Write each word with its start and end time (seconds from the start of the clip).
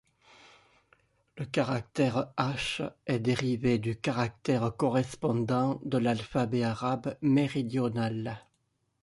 Le 1.37 1.45
caractère 1.45 2.33
ከ 2.35 2.91
est 3.05 3.19
dérivé 3.19 3.77
du 3.77 3.95
caractère 3.99 4.75
correspondant 4.75 5.79
de 5.85 5.99
l'alphabet 5.99 6.63
arabe 6.63 7.15
méridional. 7.21 8.39